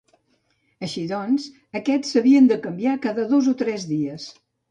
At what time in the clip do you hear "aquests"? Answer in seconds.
1.81-2.15